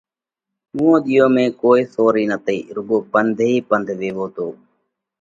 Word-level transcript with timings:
اُوئون 0.75 0.99
ۮِيئون 1.07 1.31
۾ 1.41 1.43
ڪوئي 1.61 1.83
سوارئِي 1.93 2.25
نتئِي، 2.31 2.59
رُوڳو 2.75 2.97
پنڌ 3.11 3.37
ئي 3.45 3.51
پنڌ 3.69 3.87
ويوو 3.99 4.25
تو۔ 4.35 4.47